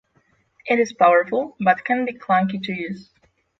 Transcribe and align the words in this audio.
It 0.65 0.79
is 0.79 0.93
powerful 0.93 1.55
but 1.59 1.85
can 1.85 2.05
be 2.05 2.13
clunky 2.13 2.59
to 2.63 2.73
use 2.73 3.11